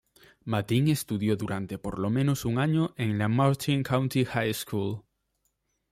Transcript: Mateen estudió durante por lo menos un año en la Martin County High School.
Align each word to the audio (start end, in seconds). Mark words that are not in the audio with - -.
Mateen 0.47 0.87
estudió 0.87 1.35
durante 1.35 1.77
por 1.77 1.99
lo 1.99 2.09
menos 2.09 2.43
un 2.45 2.57
año 2.57 2.91
en 2.97 3.19
la 3.19 3.27
Martin 3.27 3.83
County 3.83 4.25
High 4.25 4.55
School. 4.55 5.03